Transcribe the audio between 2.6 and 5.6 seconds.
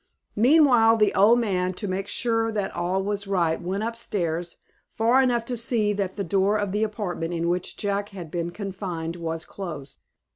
all was right, went up stairs, far enough to